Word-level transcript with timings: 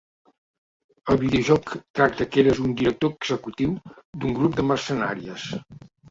El 1.15 1.17
videojoc 1.23 1.67
tracta 1.99 2.25
que 2.35 2.41
eres 2.43 2.61
un 2.67 2.71
director 2.79 3.13
executiu 3.17 3.75
d'un 4.23 4.33
grup 4.39 4.57
de 4.61 4.65
mercenàries. 4.71 5.45